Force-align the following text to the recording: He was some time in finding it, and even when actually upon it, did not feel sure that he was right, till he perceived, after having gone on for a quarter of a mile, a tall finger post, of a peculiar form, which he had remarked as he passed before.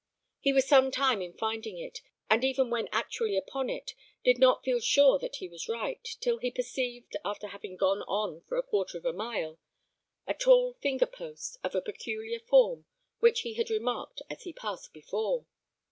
He 0.39 0.51
was 0.51 0.67
some 0.67 0.89
time 0.89 1.21
in 1.21 1.33
finding 1.33 1.77
it, 1.77 2.01
and 2.27 2.43
even 2.43 2.71
when 2.71 2.87
actually 2.91 3.37
upon 3.37 3.69
it, 3.69 3.93
did 4.23 4.39
not 4.39 4.63
feel 4.63 4.79
sure 4.79 5.19
that 5.19 5.35
he 5.35 5.47
was 5.47 5.69
right, 5.69 6.03
till 6.19 6.39
he 6.39 6.49
perceived, 6.49 7.15
after 7.23 7.45
having 7.49 7.77
gone 7.77 8.01
on 8.07 8.41
for 8.49 8.57
a 8.57 8.63
quarter 8.63 8.97
of 8.97 9.05
a 9.05 9.13
mile, 9.13 9.59
a 10.25 10.33
tall 10.33 10.73
finger 10.73 11.05
post, 11.05 11.57
of 11.63 11.75
a 11.75 11.81
peculiar 11.83 12.39
form, 12.39 12.85
which 13.19 13.41
he 13.41 13.53
had 13.53 13.69
remarked 13.69 14.23
as 14.27 14.41
he 14.41 14.53
passed 14.53 14.91
before. 14.91 15.45